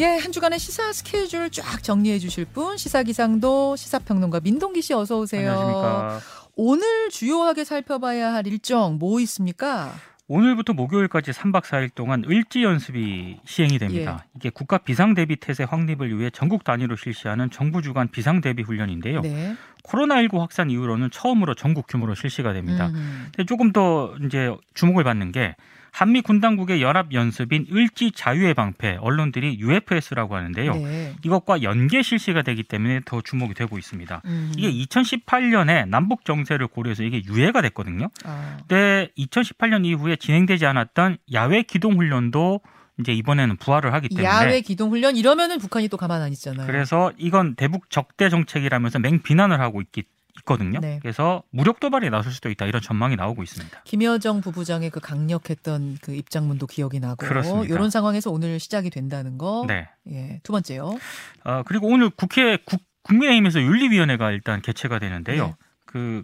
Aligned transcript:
예, 0.00 0.16
한 0.16 0.32
주간의 0.32 0.58
시사 0.58 0.94
스케줄 0.94 1.50
쫙 1.50 1.82
정리해 1.82 2.18
주실 2.18 2.46
분 2.46 2.78
시사기상도 2.78 3.76
시사평론가 3.76 4.40
민동기 4.40 4.80
씨 4.80 4.94
어서 4.94 5.18
오세요. 5.18 5.50
안녕하십니까. 5.50 6.20
오늘 6.56 7.10
주요하게 7.10 7.64
살펴봐야 7.64 8.32
할 8.32 8.46
일정 8.46 8.96
뭐 8.98 9.20
있습니까? 9.20 9.92
오늘부터 10.26 10.72
목요일까지 10.72 11.32
3박 11.32 11.64
4일 11.64 11.94
동안 11.94 12.24
을지 12.26 12.62
연습이 12.62 13.40
시행이 13.44 13.78
됩니다. 13.78 14.24
예. 14.24 14.30
이게 14.36 14.48
국가 14.48 14.78
비상 14.78 15.12
대비 15.12 15.36
태세 15.36 15.64
확립을 15.64 16.18
위해 16.18 16.30
전국 16.30 16.64
단위로 16.64 16.96
실시하는 16.96 17.50
정부 17.50 17.82
주관 17.82 18.08
비상 18.08 18.40
대비 18.40 18.62
훈련인데요. 18.62 19.20
네. 19.20 19.54
코로나19 19.84 20.38
확산 20.38 20.70
이후로는 20.70 21.10
처음으로 21.10 21.54
전국 21.54 21.86
규모로 21.88 22.14
실시가 22.14 22.54
됩니다. 22.54 22.86
음. 22.86 23.28
근데 23.36 23.44
조금 23.44 23.72
더 23.72 24.14
이제 24.24 24.54
주목을 24.72 25.04
받는 25.04 25.32
게 25.32 25.56
한미 25.92 26.22
군 26.22 26.40
당국의 26.40 26.82
연합 26.82 27.12
연습인 27.12 27.66
을지 27.72 28.12
자유의 28.12 28.54
방패 28.54 28.98
언론들이 29.00 29.58
UFS라고 29.58 30.36
하는데요. 30.36 30.74
네. 30.74 31.14
이것과 31.24 31.62
연계 31.62 32.02
실시가 32.02 32.42
되기 32.42 32.62
때문에 32.62 33.00
더 33.04 33.20
주목이 33.20 33.54
되고 33.54 33.78
있습니다. 33.78 34.22
음. 34.24 34.52
이게 34.56 34.72
2018년에 34.72 35.88
남북 35.88 36.24
정세를 36.24 36.68
고려해서 36.68 37.02
이게 37.02 37.22
유예가 37.24 37.62
됐거든요. 37.62 38.08
아, 38.24 38.56
그때 38.60 39.10
2018년 39.18 39.84
이후에 39.84 40.16
진행되지 40.16 40.66
않았던 40.66 41.18
야외 41.32 41.62
기동 41.62 41.96
훈련도 41.96 42.60
이제 43.00 43.12
이번에는 43.12 43.56
부활을 43.56 43.92
하기 43.94 44.10
때문에 44.10 44.26
야외 44.26 44.60
기동 44.60 44.90
훈련 44.90 45.16
이러면은 45.16 45.58
북한이 45.58 45.88
또 45.88 45.96
가만 45.96 46.22
안 46.22 46.32
있잖아요. 46.32 46.66
그래서 46.66 47.12
이건 47.16 47.54
대북 47.54 47.90
적대 47.90 48.28
정책이라면서 48.28 48.98
맹 48.98 49.22
비난을 49.22 49.60
하고 49.60 49.80
있기 49.80 50.04
있거든요. 50.40 50.80
네. 50.80 50.98
그래서 51.00 51.42
무력 51.50 51.80
도발에 51.80 52.10
나설 52.10 52.32
수도 52.32 52.50
있다 52.50 52.66
이런 52.66 52.82
전망이 52.82 53.16
나오고 53.16 53.42
있습니다. 53.42 53.82
김여정 53.84 54.40
부부장의 54.40 54.90
그 54.90 55.00
강력했던 55.00 55.98
그 56.02 56.14
입장문도 56.14 56.66
기억이 56.66 57.00
나고 57.00 57.26
그렇습니다. 57.26 57.74
이런 57.74 57.90
상황에서 57.90 58.30
오늘 58.30 58.58
시작이 58.60 58.90
된다는 58.90 59.38
거. 59.38 59.64
네. 59.66 59.88
예. 60.10 60.40
두 60.42 60.52
번째요. 60.52 60.98
어, 61.44 61.62
그리고 61.64 61.88
오늘 61.88 62.10
국회 62.10 62.58
국, 62.64 62.80
국민의힘에서 63.02 63.60
윤리위원회가 63.60 64.30
일단 64.30 64.60
개최가 64.62 64.98
되는데요. 64.98 65.46
네. 65.46 65.54
그 65.86 66.22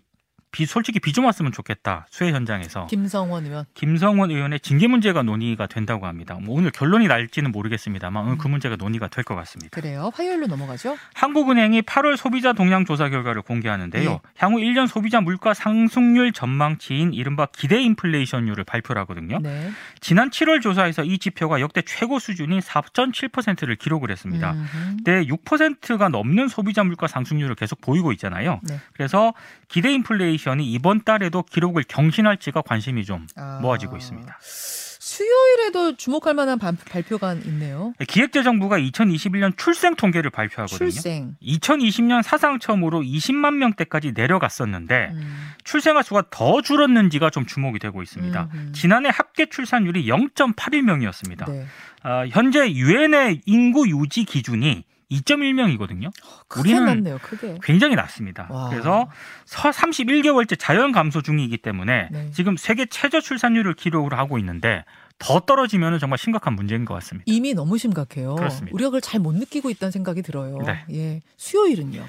비, 0.52 0.64
솔직히 0.64 1.00
비 1.00 1.12
좀 1.12 1.24
왔으면 1.26 1.50
좋겠다 1.52 2.06
수해 2.10 2.30
현장에서 2.32 2.86
김성원 2.86 3.44
의원. 3.46 3.64
김성원 3.74 4.30
의원의 4.30 4.60
징계 4.60 4.86
문제가 4.86 5.22
논의가 5.22 5.66
된다고 5.66 6.06
합니다. 6.06 6.38
뭐 6.40 6.56
오늘 6.58 6.70
결론이 6.70 7.08
날지는 7.08 7.52
모르겠습니다만 7.52 8.24
오늘 8.24 8.38
그 8.38 8.48
문제가 8.48 8.76
논의가 8.76 9.08
될 9.08 9.24
것 9.24 9.34
같습니다. 9.34 9.70
그래요. 9.78 10.10
화요일로 10.14 10.46
넘어가죠. 10.46 10.96
한국은행이 11.14 11.82
8월 11.82 12.16
소비자 12.16 12.52
동향 12.52 12.84
조사 12.86 13.08
결과를 13.08 13.42
공개하는데요. 13.42 14.10
예. 14.10 14.18
향후 14.38 14.58
1년 14.58 14.86
소비자 14.86 15.20
물가 15.20 15.52
상승률 15.52 16.32
전망치인 16.32 17.12
이른바 17.12 17.46
기대 17.46 17.80
인플레이션율을 17.82 18.64
발표를 18.64 19.00
하거든요. 19.02 19.38
네. 19.40 19.70
지난 20.00 20.30
7월 20.30 20.62
조사에서 20.62 21.04
이 21.04 21.18
지표가 21.18 21.60
역대 21.60 21.82
최고 21.82 22.18
수준인 22.18 22.60
4.7%를 22.60 23.76
기록을 23.76 24.10
했습니다. 24.10 24.52
음흠. 24.52 24.96
네, 25.04 25.24
6%가 25.26 26.08
넘는 26.08 26.48
소비자 26.48 26.84
물가 26.84 27.06
상승률을 27.06 27.54
계속 27.56 27.80
보이고 27.80 28.12
있잖아요. 28.12 28.60
네. 28.62 28.78
그래서 28.94 29.34
기대 29.68 29.92
인플레이션 29.92 30.45
이 30.60 30.72
이번 30.72 31.02
달에도 31.04 31.42
기록을 31.42 31.84
경신할지가 31.88 32.62
관심이 32.62 33.04
좀 33.04 33.26
아. 33.36 33.58
모아지고 33.60 33.96
있습니다. 33.96 34.38
수요일에도 35.66 35.96
주목할 35.96 36.34
만한 36.34 36.58
반- 36.58 36.76
발표가 36.90 37.34
있네요. 37.34 37.92
기획재정부가 38.06 38.78
2021년 38.78 39.56
출생 39.56 39.94
통계를 39.94 40.30
발표하거든요. 40.30 40.90
출생. 40.90 41.36
2020년 41.42 42.22
사상 42.22 42.58
처음으로 42.58 43.00
20만 43.02 43.54
명대까지 43.54 44.12
내려갔었는데 44.14 45.10
음. 45.12 45.50
출생아 45.64 46.02
수가 46.02 46.24
더 46.30 46.62
줄었는지가 46.62 47.30
좀 47.30 47.46
주목이 47.46 47.78
되고 47.78 48.02
있습니다. 48.02 48.48
음흠. 48.52 48.72
지난해 48.72 49.10
합계 49.12 49.46
출산율이 49.46 50.06
0.81명이었습니다. 50.06 51.50
네. 51.50 51.66
아, 52.02 52.24
현재 52.30 52.70
유엔의 52.72 53.42
인구 53.46 53.88
유지 53.88 54.24
기준이 54.24 54.84
2.1명이거든요. 55.10 56.10
크게 56.48 56.72
우리는. 56.74 57.18
크게. 57.18 57.58
굉장히 57.62 57.94
낮습니다. 57.94 58.48
와. 58.50 58.68
그래서 58.70 59.08
31개월째 59.46 60.58
자연 60.58 60.90
감소 60.90 61.22
중이기 61.22 61.58
때문에 61.58 62.08
네. 62.10 62.30
지금 62.32 62.56
세계 62.56 62.86
최저 62.86 63.20
출산율을 63.20 63.74
기록을 63.74 64.18
하고 64.18 64.36
있는데 64.38 64.84
더 65.18 65.40
떨어지면 65.40 65.98
정말 65.98 66.18
심각한 66.18 66.54
문제인 66.54 66.84
것 66.84 66.94
같습니다. 66.94 67.24
이미 67.26 67.54
너무 67.54 67.78
심각해요. 67.78 68.34
그렇습니다. 68.36 68.74
우리가 68.74 68.88
그걸 68.90 69.00
잘 69.00 69.20
못 69.20 69.34
느끼고 69.34 69.70
있다는 69.70 69.90
생각이 69.90 70.22
들어요. 70.22 70.58
네. 70.58 70.84
예. 70.92 71.20
수요일은요. 71.36 72.04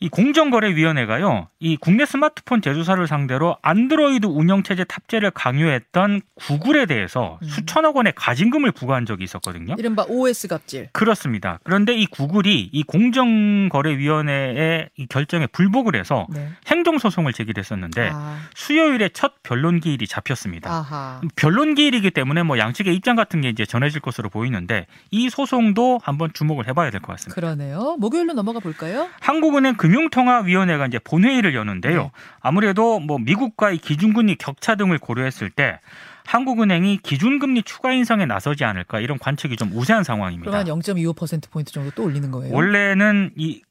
이 0.00 0.08
공정거래위원회가요, 0.08 1.48
이 1.64 1.78
국내 1.78 2.04
스마트폰 2.04 2.60
제조사를 2.60 3.06
상대로 3.06 3.56
안드로이드 3.62 4.26
운영체제 4.26 4.84
탑재를 4.84 5.30
강요했던 5.30 6.20
구글에 6.34 6.84
대해서 6.84 7.38
음. 7.42 7.48
수천억 7.48 7.96
원의 7.96 8.12
가징금을 8.14 8.70
부과한 8.72 9.06
적이 9.06 9.24
있었거든요. 9.24 9.74
이른바 9.78 10.04
OS 10.06 10.48
갑질. 10.48 10.90
그렇습니다. 10.92 11.60
그런데 11.64 11.94
이 11.94 12.04
구글이 12.04 12.68
이 12.70 12.82
공정거래위원회의 12.82 14.90
이 14.98 15.06
결정에 15.06 15.46
불복을 15.46 15.96
해서 15.96 16.26
네. 16.28 16.50
행정소송을 16.66 17.32
제기했었는데 17.32 18.10
아, 18.12 18.36
수요일에 18.54 19.08
첫 19.14 19.42
변론 19.42 19.80
기일이 19.80 20.06
잡혔습니다. 20.06 20.70
아하. 20.70 21.22
변론 21.34 21.74
기일이기 21.74 22.10
때문에 22.10 22.42
뭐 22.42 22.58
양측의 22.58 22.94
입장 22.94 23.16
같은 23.16 23.40
게 23.40 23.48
이제 23.48 23.64
전해질 23.64 24.02
것으로 24.02 24.28
보이는데 24.28 24.86
이 25.10 25.30
소송도 25.30 26.00
한번 26.02 26.30
주목을 26.34 26.68
해봐야 26.68 26.90
될 26.90 27.00
것 27.00 27.12
같습니다. 27.12 27.34
그러네요. 27.34 27.96
목요일로 28.00 28.34
넘어가 28.34 28.60
볼까요? 28.60 29.08
한국은행 29.20 29.76
금융통화위원회가 29.76 30.88
이제 30.88 30.98
본회의를 30.98 31.53
여는데요. 31.54 32.02
네. 32.02 32.10
아무래도 32.40 33.00
뭐 33.00 33.18
미국과의 33.18 33.78
기준금리 33.78 34.36
격차 34.36 34.74
등을 34.74 34.98
고려했을 34.98 35.50
때 35.50 35.78
한국은행이 36.26 36.98
기준금리 36.98 37.62
추가 37.64 37.92
인상에 37.92 38.26
나서지 38.26 38.64
않을까 38.64 39.00
이런 39.00 39.18
관측이 39.18 39.56
좀 39.56 39.70
우세한 39.72 40.04
상황입니다. 40.04 40.50
그러면 40.50 40.80
0.25% 40.80 41.50
포인트 41.50 41.72
정도 41.72 41.90
또 41.90 42.04
올리는 42.04 42.30
거예요. 42.30 42.54
원래는 42.54 43.32
이 43.36 43.62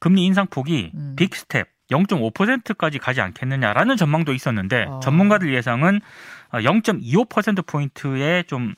금리 0.00 0.24
인상폭이 0.26 0.92
음. 0.94 1.16
빅스텝 1.16 1.68
0.5%까지 1.90 2.98
가지 2.98 3.20
않겠느냐라는 3.20 3.96
전망도 3.96 4.32
있었는데 4.32 4.86
아. 4.88 5.00
전문가들 5.00 5.54
예상은 5.54 6.00
0.25% 6.52 7.66
포인트의 7.66 8.44
좀 8.44 8.74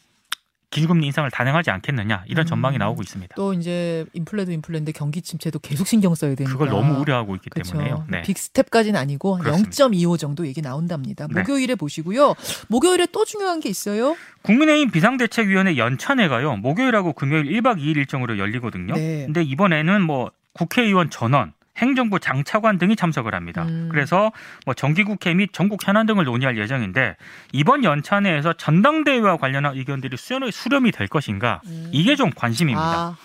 기준금리 0.71 1.07
인상을 1.07 1.29
단행하지 1.31 1.71
않겠느냐 1.71 2.25
이런 2.27 2.45
음. 2.45 2.47
전망이 2.47 2.79
나오고 2.79 3.03
있습니다. 3.03 3.35
또 3.35 3.53
이제 3.53 4.07
인플레도 4.13 4.53
인플레인데 4.53 4.93
경기 4.93 5.21
침체도 5.21 5.59
계속 5.59 5.87
신경 5.87 6.15
써야 6.15 6.35
되니까. 6.35 6.53
그걸 6.53 6.69
너무 6.69 7.01
우려하고 7.01 7.35
있기 7.37 7.51
그렇죠. 7.51 7.73
때문에요. 7.73 8.07
네. 8.09 8.23
빅스텝까지는 8.23 8.99
아니고 8.99 9.35
한 9.35 9.43
그렇습니다. 9.43 9.71
0.25 9.71 10.19
정도 10.19 10.47
얘기 10.47 10.63
나온답니다. 10.63 11.27
네. 11.27 11.41
목요일에 11.41 11.75
보시고요. 11.75 12.35
목요일에 12.69 13.09
또 13.11 13.25
중요한 13.25 13.59
게 13.59 13.69
있어요. 13.69 14.17
국민의힘 14.43 14.91
비상대책위원회 14.91 15.77
연찬회가요 15.77 16.57
목요일하고 16.57 17.13
금요일 17.15 17.47
1박 17.47 17.79
2일 17.79 17.97
일정으로 17.97 18.39
열리거든요. 18.39 18.95
네. 18.95 19.25
근데 19.27 19.43
이번에는 19.43 20.03
뭐 20.03 20.31
국회의원 20.53 21.11
전원, 21.11 21.53
행정부 21.81 22.21
장차관 22.21 22.79
등이 22.79 22.95
참석을 22.95 23.35
합니다. 23.35 23.65
음. 23.65 23.89
그래서 23.91 24.31
뭐 24.67 24.75
정기국회 24.75 25.35
및 25.35 25.51
전국 25.53 25.87
현안 25.87 26.07
등을 26.07 26.25
논의할 26.25 26.59
예정인데 26.59 27.17
이번 27.53 27.85
연찬회에서 27.85 28.53
전당대회와 28.55 29.39
관련한 29.39 29.77
의견들이 29.77 30.17
수렴이, 30.17 30.53
수렴이 30.53 30.93
될 30.93 31.09
것인가 31.09 31.61
이게 31.91 32.17
좀 32.17 32.31
관심입니다. 32.31 33.17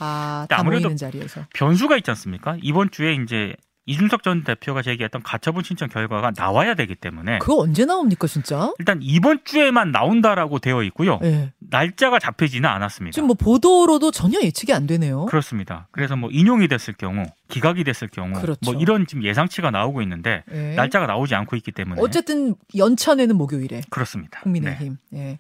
아무래도 0.50 0.90
모이는 0.90 0.98
자리에서. 0.98 1.42
변수가 1.54 1.98
있지 1.98 2.12
않습니까? 2.12 2.58
이번 2.62 2.90
주에 2.92 3.14
이제 3.14 3.56
이준석 3.88 4.24
전 4.24 4.44
대표가 4.44 4.82
제기했던 4.82 5.22
가처분 5.22 5.64
신청 5.64 5.88
결과가 5.90 6.32
나와야 6.36 6.74
되기 6.74 6.96
때문에 6.96 7.38
그거 7.40 7.60
언제 7.60 7.86
나옵니까 7.86 8.26
진짜? 8.26 8.74
일단 8.80 9.00
이번 9.02 9.42
주에만 9.44 9.92
나온다라고 9.92 10.58
되어 10.60 10.82
있고요. 10.84 11.20
예. 11.24 11.54
날짜가 11.76 12.20
잡히지는 12.20 12.70
않았습니다. 12.70 13.14
지금 13.14 13.28
뭐 13.28 13.36
보도로도 13.36 14.12
전혀 14.12 14.40
예측이 14.42 14.72
안 14.72 14.88
되네요. 14.88 15.26
그렇습니다. 15.26 15.88
그래서 15.92 16.16
뭐 16.16 16.30
인용이 16.32 16.70
됐을 16.70 16.94
경우, 16.94 17.26
기각이 17.50 17.84
됐을 17.84 18.08
경우, 18.08 18.40
그렇죠. 18.40 18.60
뭐 18.64 18.74
이런 18.76 19.06
지금 19.06 19.24
예상치가 19.24 19.72
나오고 19.72 20.02
있는데 20.04 20.44
예. 20.54 20.76
날짜가 20.76 21.06
나오지 21.06 21.36
않고 21.36 21.58
있기 21.58 21.74
때문에 21.74 22.02
어쨌든 22.02 22.56
연찬회는 22.78 23.36
목요일에 23.36 23.82
그렇습니다. 23.90 24.40
네. 24.40 24.44
국민의힘. 24.44 24.98
예. 25.16 25.40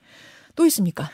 또 0.55 0.65
있습니까? 0.65 1.09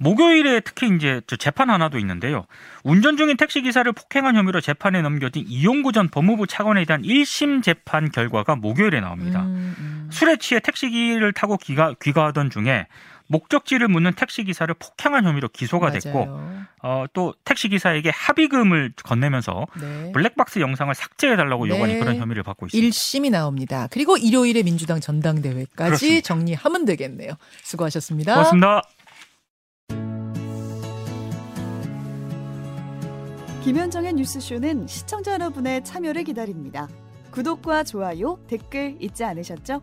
목요일에 0.00 0.60
특히 0.60 0.88
이제 0.96 1.20
저 1.26 1.36
재판 1.36 1.68
하나도 1.68 1.98
있는데요. 1.98 2.46
운전 2.84 3.18
중인 3.18 3.36
택시 3.36 3.60
기사를 3.60 3.90
폭행한 3.92 4.34
혐의로 4.34 4.60
재판에 4.60 5.02
넘겨진 5.02 5.44
이용구 5.46 5.92
전 5.92 6.08
법무부 6.08 6.46
차관에 6.46 6.86
대한 6.86 7.02
1심 7.02 7.62
재판 7.62 8.10
결과가 8.10 8.56
목요일에 8.56 9.00
나옵니다. 9.00 9.42
음, 9.42 9.74
음. 9.78 9.99
술에 10.10 10.36
취해 10.36 10.60
택시기를 10.60 11.32
타고 11.32 11.56
귀가, 11.56 11.94
귀가하던 12.00 12.50
중에 12.50 12.86
목적지를 13.30 13.86
묻는 13.86 14.12
택시 14.14 14.42
기사를 14.42 14.72
폭행한 14.74 15.24
혐의로 15.24 15.48
기소가 15.48 15.92
됐고 15.92 16.26
맞아요. 16.26 16.64
어, 16.82 17.04
또 17.12 17.32
택시 17.44 17.68
기사에게 17.68 18.10
합의금을 18.12 18.92
건네면서 19.04 19.66
네. 19.80 20.10
블랙박스 20.12 20.58
영상을 20.58 20.92
삭제해달라고 20.92 21.66
네. 21.66 21.70
요구하는 21.70 22.00
그런 22.00 22.16
혐의를 22.16 22.42
받고 22.42 22.66
있습니다. 22.66 22.88
1심이 22.88 23.30
나옵니다. 23.30 23.86
그리고 23.92 24.16
일요일에 24.16 24.64
민주당 24.64 25.00
전당대회까지 25.00 25.74
그렇습니다. 25.76 26.26
정리하면 26.26 26.84
되겠네요. 26.86 27.34
수고하셨습니다. 27.62 28.34
고맙습니다. 28.34 28.82
김현정의 33.62 34.14
뉴스쇼는 34.14 34.88
시청자 34.88 35.34
여러분의 35.34 35.84
참여를 35.84 36.24
기다립니다. 36.24 36.88
구독과 37.30 37.84
좋아요, 37.84 38.40
댓글 38.48 38.96
잊지 38.98 39.22
않으셨죠? 39.22 39.82